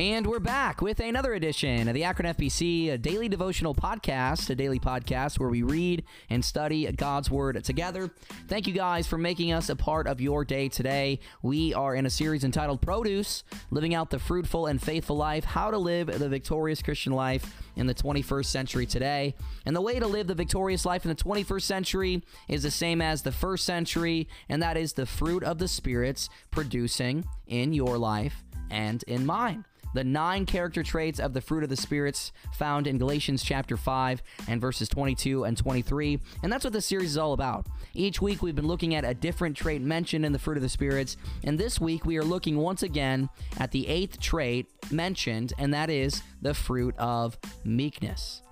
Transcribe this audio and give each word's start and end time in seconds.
And 0.00 0.26
we're 0.26 0.38
back 0.38 0.80
with 0.80 0.98
another 0.98 1.34
edition 1.34 1.86
of 1.86 1.92
the 1.92 2.04
Akron 2.04 2.34
FBC, 2.34 2.90
a 2.90 2.96
daily 2.96 3.28
devotional 3.28 3.74
podcast, 3.74 4.48
a 4.48 4.54
daily 4.54 4.78
podcast 4.80 5.38
where 5.38 5.50
we 5.50 5.62
read 5.62 6.04
and 6.30 6.42
study 6.42 6.90
God's 6.90 7.30
Word 7.30 7.62
together. 7.62 8.10
Thank 8.48 8.66
you 8.66 8.72
guys 8.72 9.06
for 9.06 9.18
making 9.18 9.52
us 9.52 9.68
a 9.68 9.76
part 9.76 10.06
of 10.06 10.18
your 10.18 10.42
day 10.46 10.70
today. 10.70 11.20
We 11.42 11.74
are 11.74 11.94
in 11.94 12.06
a 12.06 12.10
series 12.10 12.44
entitled 12.44 12.80
Produce 12.80 13.44
Living 13.70 13.94
Out 13.94 14.08
the 14.08 14.18
Fruitful 14.18 14.68
and 14.68 14.80
Faithful 14.80 15.18
Life 15.18 15.44
How 15.44 15.70
to 15.70 15.76
Live 15.76 16.06
the 16.06 16.30
Victorious 16.30 16.80
Christian 16.80 17.12
Life 17.12 17.54
in 17.76 17.86
the 17.86 17.94
21st 17.94 18.46
Century 18.46 18.86
Today. 18.86 19.34
And 19.66 19.76
the 19.76 19.82
way 19.82 19.98
to 19.98 20.06
live 20.06 20.28
the 20.28 20.34
victorious 20.34 20.86
life 20.86 21.04
in 21.04 21.10
the 21.10 21.22
21st 21.22 21.62
century 21.62 22.24
is 22.48 22.62
the 22.62 22.70
same 22.70 23.02
as 23.02 23.20
the 23.20 23.32
first 23.32 23.66
century, 23.66 24.28
and 24.48 24.62
that 24.62 24.78
is 24.78 24.94
the 24.94 25.04
fruit 25.04 25.44
of 25.44 25.58
the 25.58 25.68
spirits 25.68 26.30
producing 26.50 27.26
in 27.46 27.74
your 27.74 27.98
life 27.98 28.44
and 28.70 29.02
in 29.02 29.26
mine 29.26 29.66
the 29.94 30.04
nine 30.04 30.46
character 30.46 30.82
traits 30.82 31.18
of 31.18 31.32
the 31.32 31.40
fruit 31.40 31.62
of 31.62 31.70
the 31.70 31.76
spirits 31.76 32.32
found 32.52 32.86
in 32.86 32.98
Galatians 32.98 33.42
chapter 33.42 33.76
5 33.76 34.22
and 34.48 34.60
verses 34.60 34.88
22 34.88 35.44
and 35.44 35.56
23. 35.56 36.18
And 36.42 36.52
that's 36.52 36.64
what 36.64 36.72
this 36.72 36.86
series 36.86 37.10
is 37.10 37.18
all 37.18 37.32
about. 37.32 37.66
Each 37.94 38.20
week 38.20 38.42
we've 38.42 38.54
been 38.54 38.68
looking 38.68 38.94
at 38.94 39.04
a 39.04 39.14
different 39.14 39.56
trait 39.56 39.82
mentioned 39.82 40.24
in 40.24 40.32
the 40.32 40.38
fruit 40.38 40.56
of 40.56 40.62
the 40.62 40.68
spirits, 40.68 41.16
and 41.44 41.58
this 41.58 41.80
week 41.80 42.06
we 42.06 42.16
are 42.18 42.24
looking 42.24 42.56
once 42.56 42.82
again 42.82 43.28
at 43.58 43.72
the 43.72 43.88
eighth 43.88 44.20
trait 44.20 44.66
mentioned, 44.90 45.52
and 45.58 45.74
that 45.74 45.90
is 45.90 46.22
the 46.40 46.54
fruit 46.54 46.94
of 46.98 47.36
meekness. 47.64 48.42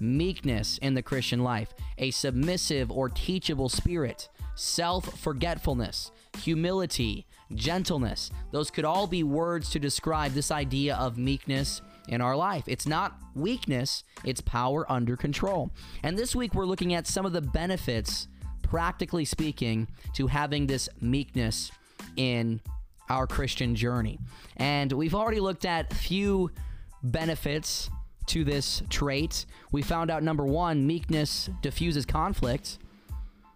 Meekness 0.00 0.78
in 0.78 0.94
the 0.94 1.02
Christian 1.02 1.42
life, 1.42 1.72
a 1.98 2.10
submissive 2.10 2.90
or 2.90 3.08
teachable 3.08 3.68
spirit, 3.68 4.28
self 4.58 5.18
forgetfulness, 5.20 6.10
humility, 6.42 7.26
gentleness. 7.54 8.30
Those 8.50 8.70
could 8.70 8.84
all 8.84 9.06
be 9.06 9.22
words 9.22 9.70
to 9.70 9.78
describe 9.78 10.32
this 10.32 10.50
idea 10.50 10.96
of 10.96 11.16
meekness 11.16 11.80
in 12.08 12.20
our 12.20 12.36
life. 12.36 12.64
It's 12.66 12.86
not 12.86 13.16
weakness, 13.34 14.02
it's 14.24 14.40
power 14.40 14.90
under 14.90 15.16
control. 15.16 15.70
And 16.02 16.18
this 16.18 16.34
week 16.34 16.54
we're 16.54 16.66
looking 16.66 16.94
at 16.94 17.06
some 17.06 17.24
of 17.24 17.32
the 17.32 17.40
benefits, 17.40 18.28
practically 18.62 19.24
speaking, 19.24 19.86
to 20.14 20.26
having 20.26 20.66
this 20.66 20.88
meekness 21.00 21.70
in 22.16 22.60
our 23.08 23.26
Christian 23.26 23.74
journey. 23.74 24.18
And 24.56 24.92
we've 24.92 25.14
already 25.14 25.40
looked 25.40 25.64
at 25.64 25.92
a 25.92 25.94
few 25.94 26.50
benefits 27.02 27.90
to 28.26 28.44
this 28.44 28.82
trait. 28.90 29.46
We 29.72 29.82
found 29.82 30.10
out 30.10 30.22
number 30.22 30.44
1, 30.44 30.86
meekness 30.86 31.48
diffuses 31.62 32.04
conflict. 32.04 32.78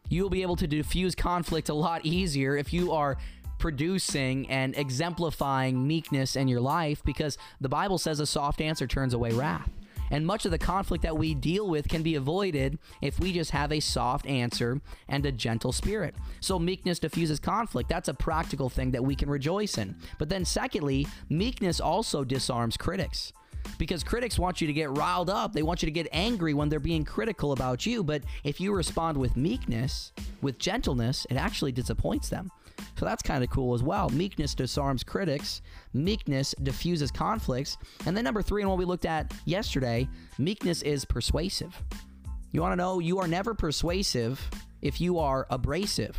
You'll 0.09 0.31
be 0.31 0.43
able 0.43 0.57
to 0.57 0.67
diffuse 0.67 1.15
conflict 1.15 1.69
a 1.69 1.75
lot 1.75 2.05
easier 2.05 2.57
if 2.57 2.73
you 2.73 2.93
are 2.93 3.17
producing 3.59 4.49
and 4.51 4.77
exemplifying 4.77 5.87
meekness 5.87 6.35
in 6.35 6.49
your 6.49 6.61
life 6.61 7.01
because 7.05 7.39
the 7.61 7.69
Bible 7.69 7.97
says 7.97 8.19
a 8.19 8.27
soft 8.27 8.61
answer 8.61 8.87
turns 8.87 9.15
away 9.15 9.33
wrath. 9.33 9.71
And 10.11 10.27
much 10.27 10.45
of 10.45 10.51
the 10.51 10.59
conflict 10.59 11.03
that 11.05 11.17
we 11.17 11.33
deal 11.33 11.69
with 11.69 11.89
can 11.89 12.03
be 12.03 12.17
avoided 12.17 12.79
if 13.01 13.19
we 13.19 13.33
just 13.33 13.53
have 13.53 13.73
a 13.73 13.81
soft 13.81 14.27
answer 14.27 14.81
and 15.09 15.25
a 15.25 15.33
gentle 15.33 15.73
spirit. 15.73 16.15
So, 16.41 16.59
meekness 16.59 16.99
diffuses 16.99 17.41
conflict. 17.41 17.89
That's 17.89 18.09
a 18.09 18.15
practical 18.15 18.69
thing 18.69 18.91
that 18.91 19.03
we 19.03 19.15
can 19.15 19.31
rejoice 19.31 19.79
in. 19.79 19.97
But 20.19 20.29
then, 20.29 20.45
secondly, 20.45 21.07
meekness 21.31 21.81
also 21.81 22.25
disarms 22.25 22.77
critics 22.77 23.33
because 23.79 24.05
critics 24.05 24.39
want 24.39 24.61
you 24.61 24.67
to 24.67 24.73
get 24.73 24.91
riled 24.91 25.31
up. 25.31 25.53
They 25.53 25.63
want 25.63 25.83
you 25.83 25.87
to 25.87 25.93
get 25.93 26.09
angry 26.13 26.55
when 26.55 26.69
they're 26.69 26.81
being 26.81 27.05
critical 27.05 27.53
about 27.53 27.87
you. 27.87 28.03
But 28.03 28.23
if 28.45 28.61
you 28.61 28.73
respond 28.73 29.17
with 29.17 29.37
meekness, 29.37 30.13
with 30.41 30.59
gentleness, 30.59 31.27
it 31.31 31.37
actually 31.37 31.73
disappoints 31.73 32.29
them. 32.29 32.51
So 32.99 33.05
that's 33.05 33.23
kind 33.23 33.43
of 33.43 33.51
cool 33.51 33.75
as 33.75 33.83
well. 33.83 34.09
Meekness 34.11 34.55
disarms 34.55 35.05
critics, 35.05 35.63
meekness 35.93 36.55
diffuses 36.63 37.11
conflicts. 37.11 37.77
And 38.07 38.17
then 38.17 38.25
number 38.25 38.43
three, 38.43 38.63
and 38.63 38.71
what 38.71 38.79
we 38.79 38.85
looked 38.85 39.07
at 39.07 39.33
yesterday, 39.45 40.09
meekness 40.39 40.83
is 40.83 41.05
persuasive. 41.05 41.77
You 42.51 42.61
want 42.61 42.73
to 42.73 42.77
know, 42.77 42.99
you 42.99 43.19
are 43.19 43.29
never 43.29 43.55
persuasive 43.55 44.41
if 44.83 45.01
you 45.01 45.19
are 45.19 45.47
abrasive. 45.51 46.17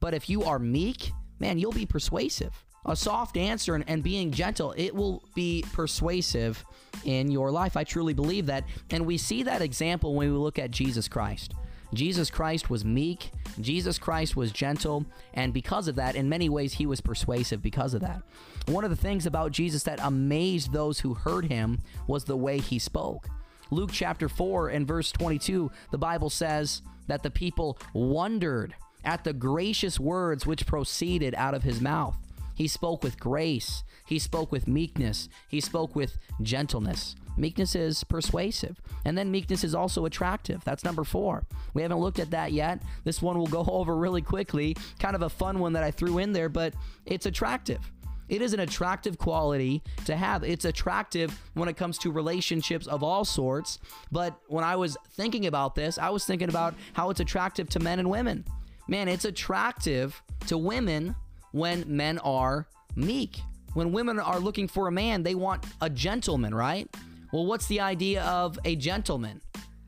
But 0.00 0.14
if 0.14 0.28
you 0.28 0.44
are 0.44 0.58
meek, 0.58 1.12
man, 1.38 1.58
you'll 1.58 1.72
be 1.72 1.86
persuasive. 1.86 2.52
A 2.86 2.96
soft 2.96 3.36
answer 3.36 3.74
and, 3.74 3.84
and 3.88 4.02
being 4.02 4.30
gentle, 4.30 4.74
it 4.76 4.94
will 4.94 5.22
be 5.34 5.64
persuasive 5.72 6.64
in 7.04 7.30
your 7.30 7.50
life. 7.50 7.76
I 7.76 7.84
truly 7.84 8.14
believe 8.14 8.46
that. 8.46 8.64
And 8.90 9.06
we 9.06 9.18
see 9.18 9.42
that 9.42 9.60
example 9.60 10.14
when 10.14 10.32
we 10.32 10.38
look 10.38 10.58
at 10.58 10.70
Jesus 10.70 11.08
Christ. 11.08 11.54
Jesus 11.92 12.30
Christ 12.30 12.70
was 12.70 12.84
meek, 12.84 13.32
Jesus 13.60 13.98
Christ 13.98 14.36
was 14.36 14.52
gentle, 14.52 15.04
and 15.34 15.52
because 15.52 15.88
of 15.88 15.96
that, 15.96 16.14
in 16.14 16.28
many 16.28 16.48
ways, 16.48 16.74
he 16.74 16.86
was 16.86 17.00
persuasive 17.00 17.62
because 17.62 17.94
of 17.94 18.00
that. 18.00 18.22
One 18.66 18.84
of 18.84 18.90
the 18.90 18.96
things 18.96 19.26
about 19.26 19.50
Jesus 19.50 19.82
that 19.82 19.98
amazed 20.00 20.72
those 20.72 21.00
who 21.00 21.14
heard 21.14 21.46
him 21.46 21.80
was 22.06 22.24
the 22.24 22.36
way 22.36 22.58
he 22.58 22.78
spoke. 22.78 23.28
Luke 23.72 23.90
chapter 23.92 24.28
4 24.28 24.68
and 24.68 24.86
verse 24.86 25.10
22, 25.12 25.70
the 25.90 25.98
Bible 25.98 26.30
says 26.30 26.82
that 27.08 27.22
the 27.22 27.30
people 27.30 27.78
wondered 27.92 28.74
at 29.04 29.24
the 29.24 29.32
gracious 29.32 29.98
words 29.98 30.46
which 30.46 30.66
proceeded 30.66 31.34
out 31.34 31.54
of 31.54 31.62
his 31.62 31.80
mouth. 31.80 32.16
He 32.54 32.68
spoke 32.68 33.02
with 33.02 33.18
grace. 33.18 33.82
He 34.06 34.18
spoke 34.18 34.52
with 34.52 34.68
meekness. 34.68 35.28
He 35.48 35.60
spoke 35.60 35.94
with 35.94 36.16
gentleness. 36.42 37.14
Meekness 37.36 37.74
is 37.74 38.04
persuasive. 38.04 38.80
And 39.04 39.16
then 39.16 39.30
meekness 39.30 39.64
is 39.64 39.74
also 39.74 40.04
attractive. 40.04 40.62
That's 40.64 40.84
number 40.84 41.04
four. 41.04 41.44
We 41.74 41.82
haven't 41.82 41.98
looked 41.98 42.18
at 42.18 42.30
that 42.32 42.52
yet. 42.52 42.82
This 43.04 43.22
one 43.22 43.38
will 43.38 43.46
go 43.46 43.64
over 43.68 43.96
really 43.96 44.22
quickly. 44.22 44.76
Kind 44.98 45.16
of 45.16 45.22
a 45.22 45.28
fun 45.28 45.58
one 45.58 45.72
that 45.74 45.84
I 45.84 45.90
threw 45.90 46.18
in 46.18 46.32
there, 46.32 46.48
but 46.48 46.74
it's 47.06 47.26
attractive. 47.26 47.80
It 48.28 48.42
is 48.42 48.52
an 48.52 48.60
attractive 48.60 49.18
quality 49.18 49.82
to 50.04 50.16
have. 50.16 50.44
It's 50.44 50.64
attractive 50.64 51.36
when 51.54 51.68
it 51.68 51.76
comes 51.76 51.98
to 51.98 52.12
relationships 52.12 52.86
of 52.86 53.02
all 53.02 53.24
sorts. 53.24 53.80
But 54.12 54.38
when 54.46 54.62
I 54.62 54.76
was 54.76 54.96
thinking 55.10 55.46
about 55.46 55.74
this, 55.74 55.98
I 55.98 56.10
was 56.10 56.24
thinking 56.24 56.48
about 56.48 56.74
how 56.92 57.10
it's 57.10 57.18
attractive 57.18 57.68
to 57.70 57.80
men 57.80 57.98
and 57.98 58.08
women. 58.08 58.44
Man, 58.86 59.08
it's 59.08 59.24
attractive 59.24 60.22
to 60.46 60.56
women 60.56 61.16
when 61.52 61.84
men 61.86 62.18
are 62.18 62.66
meek. 62.96 63.40
When 63.74 63.92
women 63.92 64.18
are 64.18 64.40
looking 64.40 64.66
for 64.68 64.88
a 64.88 64.92
man, 64.92 65.22
they 65.22 65.34
want 65.34 65.64
a 65.80 65.88
gentleman, 65.88 66.54
right? 66.54 66.88
Well, 67.32 67.46
what's 67.46 67.66
the 67.66 67.80
idea 67.80 68.22
of 68.24 68.58
a 68.64 68.74
gentleman? 68.74 69.40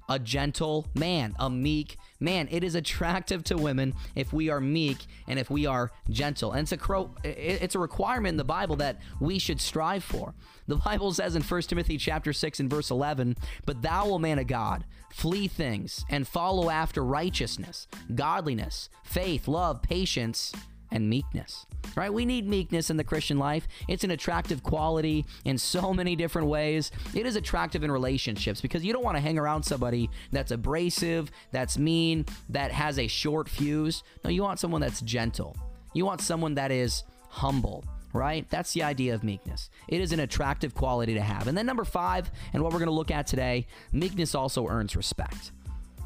A 0.09 0.19
gentle 0.19 0.87
man, 0.95 1.35
a 1.39 1.49
meek 1.49 1.97
man. 2.21 2.49
It 2.51 2.63
is 2.63 2.75
attractive 2.75 3.43
to 3.45 3.57
women 3.57 3.95
if 4.15 4.33
we 4.33 4.51
are 4.51 4.61
meek 4.61 4.99
and 5.27 5.39
if 5.39 5.49
we 5.51 5.67
are 5.67 5.91
gentle. 6.11 6.53
And 6.53 6.63
it's 6.63 6.73
a 6.73 6.77
cro- 6.77 7.15
it's 7.25 7.75
a 7.75 7.79
requirement 7.79 8.33
in 8.33 8.37
the 8.37 8.45
Bible 8.45 8.77
that 8.77 9.01
we 9.21 9.39
should 9.39 9.61
strive 9.61 10.05
for. 10.05 10.35
The 10.69 10.77
Bible 10.77 11.13
says 11.13 11.35
in 11.35 11.43
1 11.43 11.63
Timothy 11.63 11.97
chapter 11.97 12.33
6 12.33 12.61
and 12.61 12.71
verse 12.71 12.91
11, 12.91 13.37
"But 13.65 13.83
thou, 13.83 14.11
O 14.11 14.19
man 14.19 14.39
of 14.39 14.47
God, 14.47 14.85
flee 15.11 15.49
things 15.49 16.05
and 16.09 16.29
follow 16.29 16.69
after 16.71 17.03
righteousness, 17.05 17.87
godliness, 18.15 18.89
faith, 19.03 19.49
love, 19.49 19.83
patience, 19.83 20.53
and 20.93 21.09
meekness. 21.09 21.67
Right? 21.97 22.13
We 22.13 22.25
need 22.25 22.47
meekness 22.47 22.91
in 22.91 22.97
the 22.97 23.05
Christian 23.05 23.39
life. 23.39 23.67
It's 23.89 24.05
an 24.05 24.13
attractive 24.13 24.63
quality 24.63 25.25
in 25.45 25.59
so 25.59 25.93
many 25.95 26.15
different 26.15 26.49
ways. 26.49 26.93
It 27.15 27.27
is 27.27 27.35
attractive 27.35 27.83
in 27.83 27.91
relationships 27.91 28.61
because 28.61 28.85
you 28.85 28.93
don't 28.93 29.05
want 29.05 29.17
to 29.17 29.21
hang 29.21 29.39
around 29.39 29.65
somebody 29.65 30.11
that's 30.31 30.53
abrasive, 30.53 31.31
that's 31.51 31.79
mean, 31.79 32.27
that 32.51 32.71
has 32.71 32.99
a 32.99 33.09
short 33.09 33.49
fuse. 33.49 34.03
No, 34.25 34.31
you 34.31 34.43
want 34.43 34.61
someone 34.61 34.81
that's 34.81 35.01
gentle. 35.01 35.57
You 35.95 36.05
want 36.07 36.21
someone 36.21 36.55
that 36.55 36.71
is 36.71 37.03
humble 37.29 37.85
right? 38.15 38.47
That's 38.51 38.75
the 38.75 38.83
idea 38.83 39.15
of 39.15 39.25
meekness. 39.25 39.71
It 39.89 40.03
is 40.03 40.13
an 40.13 40.21
attractive 40.21 40.75
quality 40.75 41.15
to 41.15 41.23
have. 41.23 41.49
And 41.49 41.57
then 41.57 41.65
number 41.65 41.85
five, 41.85 42.31
and 42.53 42.63
what 42.63 42.71
we're 42.71 42.79
going 42.79 42.91
to 42.91 42.95
look 42.95 43.11
at 43.11 43.27
today, 43.27 43.67
meekness 43.91 44.35
also 44.35 44.69
earns 44.69 44.95
respect. 44.97 45.53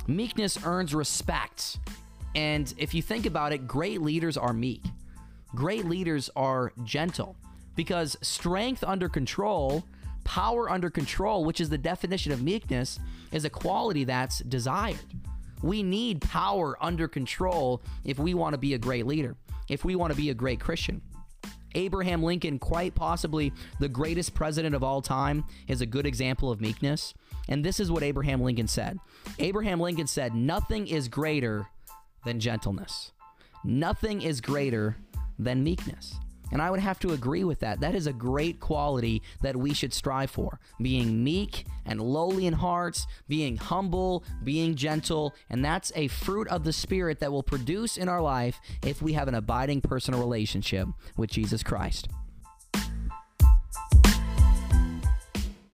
Meekness 0.06 0.64
earns 0.64 0.94
respect 0.94 1.78
and 2.36 2.72
if 2.76 2.92
you 2.92 3.00
think 3.00 3.24
about 3.24 3.54
it, 3.54 3.66
great 3.66 4.02
leaders 4.02 4.36
are 4.36 4.52
meek. 4.52 4.84
Great 5.54 5.86
leaders 5.86 6.28
are 6.36 6.70
gentle 6.84 7.34
because 7.76 8.16
strength 8.20 8.84
under 8.84 9.08
control, 9.08 9.84
power 10.22 10.68
under 10.70 10.90
control, 10.90 11.46
which 11.46 11.62
is 11.62 11.70
the 11.70 11.78
definition 11.78 12.32
of 12.32 12.42
meekness, 12.42 13.00
is 13.32 13.46
a 13.46 13.50
quality 13.50 14.04
that's 14.04 14.40
desired. 14.40 14.98
We 15.62 15.82
need 15.82 16.20
power 16.20 16.76
under 16.78 17.08
control 17.08 17.80
if 18.04 18.18
we 18.18 18.34
want 18.34 18.52
to 18.52 18.58
be 18.58 18.74
a 18.74 18.78
great 18.78 19.06
leader, 19.06 19.34
if 19.70 19.82
we 19.82 19.96
want 19.96 20.12
to 20.12 20.16
be 20.16 20.28
a 20.28 20.34
great 20.34 20.60
Christian. 20.60 21.00
Abraham 21.74 22.22
Lincoln, 22.22 22.58
quite 22.58 22.94
possibly 22.94 23.52
the 23.80 23.88
greatest 23.88 24.34
president 24.34 24.74
of 24.74 24.82
all 24.82 25.00
time, 25.00 25.44
is 25.68 25.80
a 25.80 25.86
good 25.86 26.06
example 26.06 26.50
of 26.50 26.60
meekness. 26.60 27.14
And 27.48 27.64
this 27.64 27.80
is 27.80 27.90
what 27.90 28.02
Abraham 28.02 28.42
Lincoln 28.42 28.68
said 28.68 28.98
Abraham 29.38 29.80
Lincoln 29.80 30.06
said, 30.06 30.34
Nothing 30.34 30.86
is 30.86 31.08
greater 31.08 31.66
than 32.26 32.40
gentleness. 32.40 33.12
Nothing 33.64 34.20
is 34.20 34.42
greater 34.42 34.96
than 35.38 35.64
meekness. 35.64 36.14
And 36.52 36.62
I 36.62 36.70
would 36.70 36.80
have 36.80 37.00
to 37.00 37.12
agree 37.12 37.42
with 37.42 37.60
that. 37.60 37.80
That 37.80 37.94
is 37.94 38.06
a 38.06 38.12
great 38.12 38.60
quality 38.60 39.22
that 39.42 39.56
we 39.56 39.74
should 39.74 39.92
strive 39.92 40.30
for. 40.30 40.60
Being 40.80 41.24
meek 41.24 41.66
and 41.84 42.00
lowly 42.00 42.46
in 42.46 42.52
hearts, 42.52 43.06
being 43.26 43.56
humble, 43.56 44.22
being 44.44 44.76
gentle, 44.76 45.34
and 45.50 45.64
that's 45.64 45.90
a 45.96 46.06
fruit 46.08 46.46
of 46.48 46.62
the 46.62 46.72
Spirit 46.72 47.18
that 47.18 47.32
will 47.32 47.42
produce 47.42 47.96
in 47.96 48.08
our 48.08 48.20
life 48.20 48.60
if 48.84 49.02
we 49.02 49.14
have 49.14 49.26
an 49.26 49.34
abiding 49.34 49.80
personal 49.80 50.20
relationship 50.20 50.86
with 51.16 51.30
Jesus 51.30 51.62
Christ. 51.64 52.08